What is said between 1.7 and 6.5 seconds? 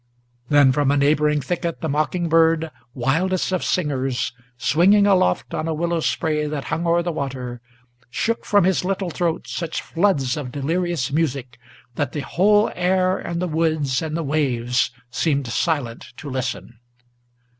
the mockingbird, wildest of singers, Swinging aloft on a willow spray